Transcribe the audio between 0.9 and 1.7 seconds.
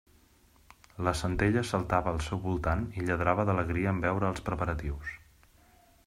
La Centella